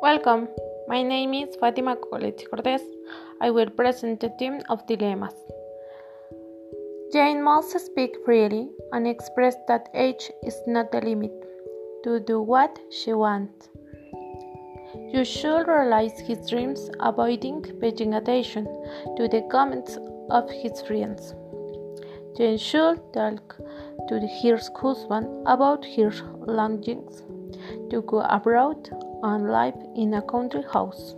Welcome. 0.00 0.46
My 0.86 1.02
name 1.02 1.34
is 1.34 1.56
Fatima 1.56 1.96
Coletti 1.96 2.46
Cortez. 2.48 2.82
I 3.40 3.50
will 3.50 3.68
present 3.68 4.20
the 4.20 4.28
theme 4.38 4.60
of 4.68 4.86
dilemmas. 4.86 5.34
Jane 7.12 7.42
must 7.42 7.78
speak 7.80 8.16
freely 8.24 8.68
and 8.92 9.08
express 9.08 9.56
that 9.66 9.88
age 9.94 10.30
is 10.44 10.56
not 10.68 10.92
the 10.92 11.00
limit 11.00 11.32
to 12.04 12.20
do 12.20 12.40
what 12.40 12.78
she 12.90 13.12
wants. 13.12 13.70
You 15.12 15.24
should 15.24 15.66
realize 15.66 16.20
his 16.20 16.48
dreams, 16.48 16.90
avoiding 17.00 17.62
paying 17.80 18.14
attention 18.14 18.66
to 19.16 19.26
the 19.26 19.42
comments 19.50 19.98
of 20.30 20.48
his 20.48 20.80
friends. 20.82 21.34
Jane 22.36 22.56
should 22.56 23.00
talk 23.12 23.56
to 24.08 24.20
her 24.20 24.60
husband 24.80 25.26
about 25.46 25.84
her 25.96 26.12
longings 26.46 27.24
to 27.90 28.02
go 28.02 28.20
abroad 28.20 28.88
and 29.22 29.50
live 29.50 29.76
in 29.94 30.14
a 30.14 30.22
country 30.22 30.62
house. 30.72 31.14